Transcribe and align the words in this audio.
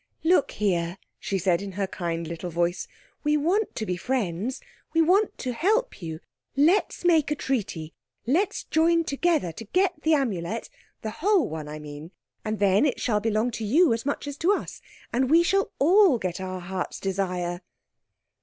"Look 0.23 0.53
here," 0.53 0.97
she 1.19 1.37
said 1.37 1.61
in 1.61 1.73
her 1.73 1.85
kind 1.85 2.27
little 2.27 2.49
voice, 2.49 2.87
"we 3.23 3.37
want 3.37 3.75
to 3.75 3.85
be 3.85 3.95
friends. 3.97 4.59
We 4.95 5.01
want 5.03 5.37
to 5.37 5.53
help 5.53 6.01
you. 6.01 6.21
Let's 6.55 7.05
make 7.05 7.29
a 7.29 7.35
treaty. 7.35 7.93
Let's 8.25 8.63
join 8.63 9.03
together 9.03 9.51
to 9.51 9.63
get 9.63 10.01
the 10.01 10.15
Amulet—the 10.15 11.09
whole 11.21 11.47
one, 11.47 11.67
I 11.67 11.77
mean. 11.77 12.09
And 12.43 12.57
then 12.57 12.83
it 12.87 12.99
shall 12.99 13.19
belong 13.19 13.51
to 13.51 13.63
you 13.63 13.93
as 13.93 14.03
much 14.03 14.25
as 14.25 14.37
to 14.37 14.53
us, 14.53 14.81
and 15.13 15.29
we 15.29 15.43
shall 15.43 15.71
all 15.77 16.17
get 16.17 16.41
our 16.41 16.61
hearts' 16.61 16.99
desire." 16.99 17.61